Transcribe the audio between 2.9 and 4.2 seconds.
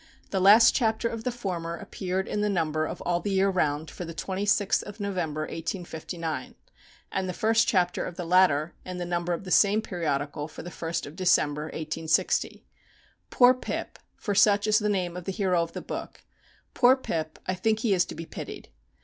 All the Year Round for the